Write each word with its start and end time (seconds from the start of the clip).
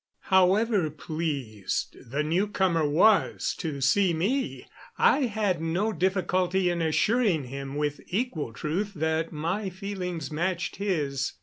However 0.33 0.89
pleased 0.89 1.95
the 2.09 2.23
newcomer 2.23 2.89
was 2.89 3.53
to 3.59 3.81
see 3.81 4.15
me, 4.15 4.65
I 4.97 5.25
had 5.27 5.61
no 5.61 5.93
difficulty 5.93 6.71
in 6.71 6.81
assuring 6.81 7.43
him 7.43 7.75
with 7.75 8.01
equal 8.07 8.51
truth 8.51 8.95
that 8.95 9.31
my 9.31 9.69
feelings 9.69 10.31
matched 10.31 10.77
his. 10.77 11.33